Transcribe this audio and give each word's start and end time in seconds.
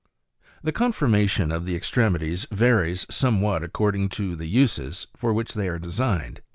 10. 0.61 0.61
The 0.63 0.71
conformation 0.71 1.51
of 1.51 1.63
the 1.65 1.75
extremities 1.75 2.47
varies 2.49 3.05
somewhat 3.11 3.61
ac 3.61 3.69
cording 3.71 4.09
to 4.09 4.35
the 4.35 4.47
uses 4.47 5.05
for 5.15 5.31
which 5.31 5.53
they 5.53 5.67
are 5.67 5.77
designed. 5.77 6.41